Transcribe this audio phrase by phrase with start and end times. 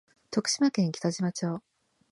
[0.31, 1.61] 徳島県北島町